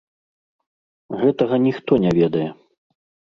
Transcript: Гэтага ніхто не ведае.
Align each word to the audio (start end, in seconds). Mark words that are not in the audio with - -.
Гэтага 1.19 1.55
ніхто 1.67 1.99
не 2.05 2.11
ведае. 2.21 2.49